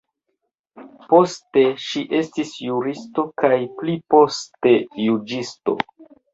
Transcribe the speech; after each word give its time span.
Poste 1.11 1.63
ŝi 1.89 2.01
estis 2.21 2.55
juristo 2.69 3.27
kaj 3.45 3.53
pliposte 3.79 4.77
juĝisto. 5.07 5.81